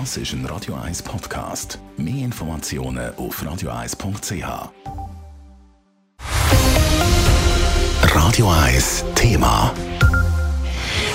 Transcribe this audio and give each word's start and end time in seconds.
Das 0.00 0.16
ist 0.16 0.32
ein 0.32 0.44
Radio 0.46 0.74
1 0.74 1.02
Podcast. 1.02 1.78
Mehr 1.96 2.24
Informationen 2.24 3.14
auf 3.14 3.40
radio1.ch. 3.40 4.44
Radio 8.02 8.50
1 8.50 9.04
Thema. 9.14 9.72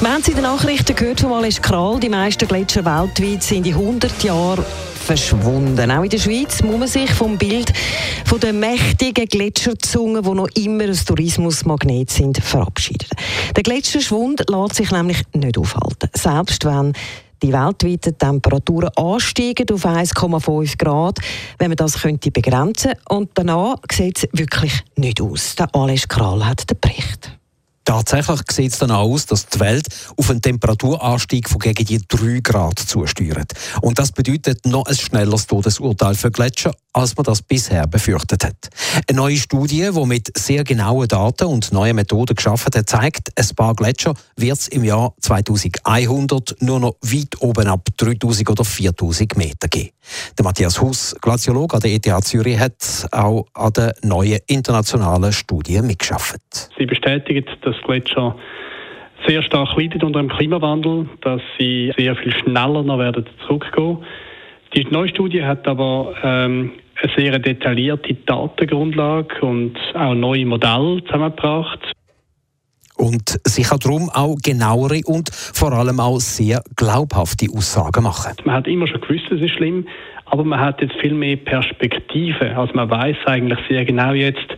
Wir 0.00 0.08
haben 0.08 0.22
in 0.22 0.34
den 0.34 0.42
Nachrichten 0.42 0.94
gehört 0.94 1.20
von 1.20 1.32
Alois 1.32 1.60
Kral, 1.60 1.98
die 1.98 2.08
meisten 2.08 2.46
Gletscher 2.46 2.84
weltweit 2.84 3.42
sind 3.42 3.66
in 3.66 3.74
100 3.74 4.22
Jahren 4.22 4.64
verschwunden. 4.94 5.90
Auch 5.90 6.04
in 6.04 6.10
der 6.10 6.18
Schweiz 6.18 6.62
muss 6.62 6.78
man 6.78 6.88
sich 6.88 7.10
vom 7.10 7.36
Bild 7.36 7.72
von 8.26 8.38
den 8.38 8.60
mächtigen 8.60 9.26
Gletscherzungen, 9.26 10.22
die 10.22 10.30
noch 10.30 10.48
immer 10.54 10.84
ein 10.84 10.94
Tourismusmagnet 10.94 12.10
sind, 12.10 12.38
verabschieden. 12.38 13.08
Der 13.56 13.64
Gletscherschwund 13.64 14.44
lässt 14.48 14.76
sich 14.76 14.92
nämlich 14.92 15.22
nicht 15.34 15.58
aufhalten. 15.58 16.10
Selbst 16.14 16.64
wenn 16.64 16.92
die 17.42 17.52
weltweiten 17.52 18.16
Temperaturen 18.18 18.90
ansteigen 18.96 19.70
auf 19.72 19.84
1,5 19.84 20.76
Grad, 20.78 21.18
wenn 21.58 21.68
man 21.68 21.76
das 21.76 22.00
könnte 22.00 22.30
begrenzen 22.30 22.92
und 23.08 23.30
danach 23.34 23.76
sieht 23.92 24.18
es 24.18 24.28
wirklich 24.32 24.84
nicht 24.96 25.20
aus. 25.20 25.56
Der 25.56 25.74
Alois 25.74 26.06
Kral 26.08 26.46
hat 26.46 26.68
den 26.70 26.78
Bericht. 26.80 27.38
Tatsächlich 27.88 28.40
sieht 28.50 28.72
es 28.72 28.78
dann 28.80 28.90
aus, 28.90 29.24
dass 29.24 29.46
die 29.46 29.60
Welt 29.60 29.86
auf 30.14 30.28
einen 30.28 30.42
Temperaturanstieg 30.42 31.48
von 31.48 31.58
gegen 31.58 31.86
die 31.86 31.98
3 32.06 32.40
Grad 32.40 32.78
zusteuert. 32.78 33.52
Und 33.80 33.98
das 33.98 34.12
bedeutet 34.12 34.66
noch 34.66 34.84
ein 34.84 34.94
schnelleres 34.94 35.46
Todesurteil 35.46 36.14
für 36.14 36.30
Gletscher, 36.30 36.74
als 36.92 37.16
man 37.16 37.24
das 37.24 37.42
bisher 37.42 37.86
befürchtet 37.86 38.44
hat. 38.44 38.70
Eine 39.08 39.18
neue 39.18 39.36
Studie, 39.36 39.90
die 39.92 40.06
mit 40.06 40.36
sehr 40.36 40.64
genauen 40.64 41.06
Daten 41.08 41.44
und 41.44 41.72
neuen 41.72 41.96
Methoden 41.96 42.34
geschaffen 42.34 42.70
hat, 42.74 42.88
zeigt, 42.88 43.28
ein 43.38 43.56
paar 43.56 43.74
Gletscher 43.74 44.14
wird 44.36 44.58
es 44.58 44.68
im 44.68 44.84
Jahr 44.84 45.14
2100 45.20 46.56
nur 46.60 46.80
noch 46.80 46.96
weit 47.02 47.40
oben 47.40 47.68
ab 47.68 47.88
3000 47.96 48.50
oder 48.50 48.64
4000 48.64 49.36
Meter 49.36 49.68
geben. 49.68 49.90
Der 50.38 50.44
Matthias 50.44 50.80
Huss, 50.80 51.14
Glaziologe 51.20 51.76
an 51.76 51.80
der 51.80 51.92
ETH 51.92 52.24
Zürich, 52.24 52.58
hat 52.58 53.06
auch 53.12 53.46
an 53.54 53.72
der 53.74 53.94
neuen 54.02 54.40
internationalen 54.46 55.32
Studie 55.32 55.82
mitgeschafft. 55.82 56.40
Sie 56.76 56.86
bestätigt, 56.86 57.48
dass 57.62 57.76
Gletscher 57.84 58.34
sehr 59.26 59.42
stark 59.42 59.76
leiden 59.76 60.02
unter 60.02 60.20
dem 60.20 60.28
Klimawandel, 60.28 61.08
dass 61.20 61.40
sie 61.58 61.92
sehr 61.96 62.16
viel 62.16 62.32
schneller 62.32 62.82
noch 62.82 62.98
werden 62.98 63.26
zurückgehen. 63.46 63.98
Die 64.74 64.84
neue 64.90 65.08
Studie 65.08 65.44
hat 65.44 65.66
aber 65.66 66.14
ähm, 66.22 66.72
eine 67.02 67.12
sehr 67.16 67.38
detaillierte 67.38 68.14
Datengrundlage 68.14 69.40
und 69.40 69.78
auch 69.94 70.14
neue 70.14 70.46
Modelle 70.46 71.02
zusammengebracht. 71.04 71.92
Und 72.96 73.38
sie 73.44 73.62
kann 73.62 73.78
darum 73.78 74.10
auch 74.12 74.36
genauere 74.42 75.00
und 75.06 75.30
vor 75.32 75.72
allem 75.72 76.00
auch 76.00 76.18
sehr 76.18 76.62
glaubhafte 76.74 77.46
Aussagen 77.54 78.02
machen. 78.02 78.34
Man 78.44 78.56
hat 78.56 78.66
immer 78.66 78.88
schon 78.88 79.00
gewusst, 79.00 79.30
es 79.30 79.40
ist 79.40 79.54
schlimm, 79.54 79.86
aber 80.26 80.44
man 80.44 80.58
hat 80.58 80.82
jetzt 80.82 80.96
viel 81.00 81.14
mehr 81.14 81.36
Perspektive. 81.36 82.56
Also 82.56 82.74
man 82.74 82.90
weiß 82.90 83.16
eigentlich 83.26 83.60
sehr 83.68 83.84
genau 83.84 84.12
jetzt, 84.12 84.48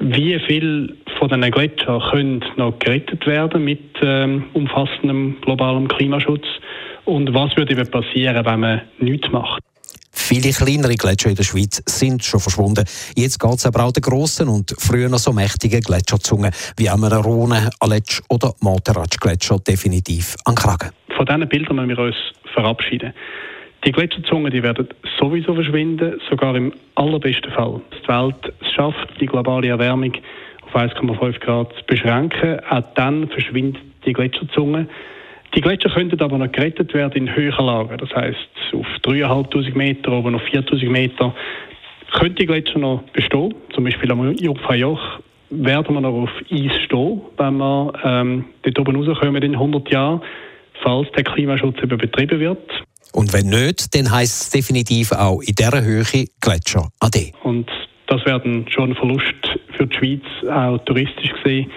wie 0.00 0.38
viel 0.46 0.98
von 1.18 1.28
den 1.30 1.50
Gletschern 1.50 2.02
können 2.10 2.44
noch 2.56 2.78
gerettet 2.78 3.26
werden 3.26 3.64
mit 3.64 3.80
ähm, 4.02 4.44
umfassendem 4.52 5.36
globalem 5.40 5.88
Klimaschutz 5.88 6.44
und 7.08 7.32
was 7.32 7.56
würde 7.56 7.72
eben 7.72 7.90
passieren, 7.90 8.44
wenn 8.44 8.60
man 8.60 8.82
nichts 8.98 9.30
macht. 9.30 9.62
Viele 10.12 10.50
kleinere 10.50 10.94
Gletscher 10.94 11.30
in 11.30 11.36
der 11.36 11.44
Schweiz 11.44 11.82
sind 11.86 12.22
schon 12.22 12.40
verschwunden. 12.40 12.84
Jetzt 13.16 13.38
geht 13.40 13.54
es 13.54 13.64
aber 13.64 13.84
auch 13.84 13.92
den 13.92 14.02
grossen 14.02 14.48
und 14.48 14.74
früher 14.78 15.08
noch 15.08 15.18
so 15.18 15.32
mächtigen 15.32 15.80
Gletscherzungen 15.80 16.50
wie 16.76 16.88
Amarone, 16.90 17.70
Aletsch 17.80 18.20
oder 18.28 18.52
Materatsch-Gletscher 18.60 19.58
definitiv 19.60 20.36
an 20.44 20.54
Kragen. 20.54 20.90
Von 21.16 21.24
diesen 21.24 21.48
Bildern 21.48 21.76
müssen 21.76 21.96
wir 21.96 22.04
uns 22.04 22.16
verabschieden. 22.52 23.14
Die 23.86 23.92
Gletscherzungen 23.92 24.52
die 24.52 24.62
werden 24.62 24.88
sowieso 25.18 25.54
verschwinden, 25.54 26.20
sogar 26.28 26.54
im 26.56 26.74
allerbesten 26.96 27.50
Fall. 27.52 27.80
Die 28.02 28.08
Welt 28.08 28.52
schafft, 28.74 29.08
die 29.18 29.26
globale 29.26 29.68
Erwärmung 29.68 30.12
auf 30.66 30.76
1,5 30.76 31.38
Grad 31.40 31.72
zu 31.72 31.84
beschränken. 31.86 32.60
Auch 32.68 32.82
dann 32.96 33.28
verschwindet 33.28 33.80
die 34.04 34.12
Gletscherzunge. 34.12 34.88
Die 35.54 35.60
Gletscher 35.60 35.90
könnten 35.90 36.20
aber 36.20 36.38
noch 36.38 36.52
gerettet 36.52 36.92
werden 36.94 37.26
in 37.26 37.34
höheren 37.34 37.66
Lagen. 37.66 37.98
Das 37.98 38.10
heißt, 38.14 38.38
auf 38.74 38.86
3'500 39.04 39.74
Meter 39.76 40.12
oder 40.12 40.36
auf 40.36 40.42
4'000 40.42 40.88
Meter 40.90 41.34
könnte 42.12 42.36
die 42.36 42.46
Gletscher 42.46 42.78
noch 42.78 43.02
bestehen. 43.12 43.54
Zum 43.74 43.84
Beispiel 43.84 44.10
am 44.12 44.34
Jungfraujoch 44.34 45.20
werden 45.50 45.94
wir 45.94 46.00
noch 46.00 46.14
auf 46.14 46.30
Eis 46.50 46.72
stehen, 46.84 47.22
wenn 47.36 47.56
wir 47.56 47.92
ähm, 48.04 48.44
dort 48.62 48.78
oben 48.78 48.96
rauskommen 48.96 49.42
in 49.42 49.54
100 49.54 49.90
Jahren, 49.90 50.20
falls 50.82 51.10
der 51.12 51.24
Klimaschutz 51.24 51.76
eben 51.82 51.98
betrieben 51.98 52.40
wird. 52.40 52.84
Und 53.12 53.32
wenn 53.32 53.46
nicht, 53.46 53.94
dann 53.94 54.10
heisst 54.12 54.42
es 54.42 54.50
definitiv 54.50 55.12
auch 55.12 55.40
in 55.40 55.54
dieser 55.54 55.82
Höhe 55.82 56.04
Gletscher 56.40 56.88
AD. 57.00 57.32
Und 57.42 57.70
das 58.06 58.24
wäre 58.26 58.42
schon 58.68 58.90
ein 58.90 58.96
Verlust 58.96 59.58
für 59.76 59.86
die 59.86 59.96
Schweiz, 59.96 60.50
auch 60.50 60.78
touristisch 60.84 61.32
gesehen, 61.42 61.70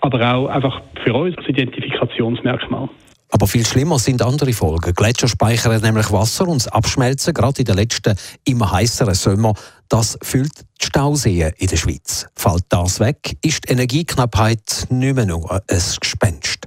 aber 0.00 0.34
auch 0.34 0.48
einfach 0.48 0.80
für 1.04 1.14
uns 1.14 1.36
als 1.36 1.48
Identifikationsmerkmal. 1.48 2.88
Aber 3.38 3.46
viel 3.46 3.64
schlimmer 3.64 4.00
sind 4.00 4.20
andere 4.20 4.52
Folgen. 4.52 4.92
Gletscher 4.94 5.28
speichern 5.28 5.80
nämlich 5.80 6.10
Wasser 6.10 6.48
und 6.48 6.56
das 6.56 6.66
Abschmelzen, 6.66 7.32
gerade 7.32 7.60
in 7.60 7.66
den 7.66 7.76
letzten 7.76 8.16
immer 8.44 8.72
heißeren 8.72 9.14
Sommer, 9.14 9.54
das 9.88 10.18
füllt 10.24 10.50
die 10.80 10.86
Stauseen 10.86 11.52
in 11.56 11.68
der 11.68 11.76
Schweiz. 11.76 12.26
Fällt 12.34 12.64
das 12.70 12.98
weg, 12.98 13.36
ist 13.40 13.62
die 13.62 13.72
Energieknappheit 13.72 14.88
nicht 14.90 15.14
mehr 15.14 15.26
nur 15.26 15.52
ein 15.52 15.60
Gespenst. 15.68 16.66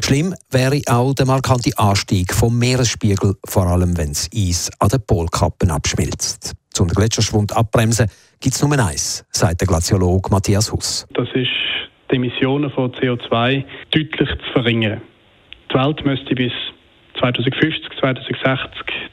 Schlimm 0.00 0.32
wäre 0.48 0.80
auch 0.86 1.12
der 1.12 1.26
markante 1.26 1.76
Anstieg 1.76 2.32
vom 2.32 2.56
Meeresspiegel, 2.56 3.34
vor 3.44 3.66
allem 3.66 3.98
wenn 3.98 4.10
das 4.10 4.30
Eis 4.32 4.70
an 4.78 4.90
den 4.90 5.04
Polkappen 5.04 5.72
abschmilzt. 5.72 6.52
Um 6.78 6.86
den 6.86 6.94
Gletscherschwund 6.94 7.56
abbremsen, 7.56 8.06
gibt 8.38 8.54
es 8.54 8.62
nur 8.62 8.78
eins, 8.78 9.24
sagt 9.32 9.60
der 9.60 9.66
Glaziologe 9.66 10.30
Matthias 10.30 10.70
Huss. 10.70 11.04
Das 11.14 11.26
ist 11.34 11.50
die 12.12 12.14
Emissionen 12.14 12.70
von 12.70 12.92
CO2 12.92 13.64
deutlich 13.90 14.28
zu 14.28 14.52
verringern. 14.52 15.02
Die 15.72 15.78
Welt 15.78 16.04
müsste 16.04 16.34
bis 16.34 16.52
2050, 17.18 17.84
2060 18.00 18.70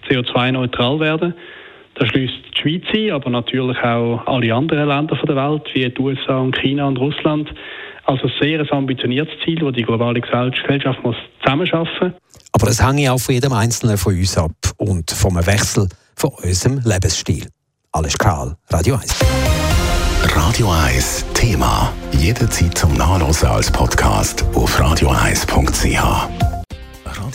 CO2-neutral 0.10 1.00
werden. 1.00 1.34
Das 1.96 2.08
schließt 2.10 2.34
die 2.54 2.62
Schweiz 2.62 2.84
ein, 2.94 3.12
aber 3.12 3.30
natürlich 3.30 3.78
auch 3.80 4.26
alle 4.26 4.54
anderen 4.54 4.88
Länder 4.88 5.18
der 5.28 5.36
Welt, 5.36 5.64
wie 5.74 5.90
die 5.90 6.02
USA 6.02 6.38
und 6.38 6.58
China 6.58 6.88
und 6.88 6.98
Russland. 6.98 7.50
Also 8.06 8.24
ein 8.24 8.34
sehr 8.40 8.74
ambitioniertes 8.74 9.34
Ziel, 9.44 9.60
das 9.60 9.74
die 9.74 9.84
globale 9.84 10.22
Gesellschaft 10.22 11.04
muss 11.04 11.16
zusammenschaffen 11.44 12.14
muss. 12.14 12.22
Aber 12.54 12.68
es 12.68 12.84
hängt 12.84 13.08
auch 13.10 13.20
von 13.20 13.36
jedem 13.36 13.54
Einzelnen 13.54 13.98
von 13.98 14.16
uns 14.16 14.38
ab 14.38 14.52
und 14.78 15.12
vom 15.12 15.36
Wechsel 15.36 15.88
von 16.16 16.32
unserem 16.42 16.82
Lebensstil. 16.84 17.48
Alles 17.92 18.18
klar, 18.18 18.58
Radio 18.70 18.96
1. 18.96 19.26
Radio 20.36 20.72
1 20.72 21.26
Thema. 21.34 21.94
Jederzeit 22.12 22.78
zum 22.78 22.94
Nachlesen 22.94 23.48
als 23.48 23.72
Podcast 23.72 24.44
auf 24.54 24.80
radio1.ch. 24.80 26.49